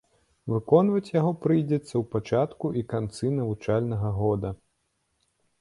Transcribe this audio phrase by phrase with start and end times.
[0.53, 4.49] Выконваць яго прыйдзецца ў пачатку і канцы навучальнага года.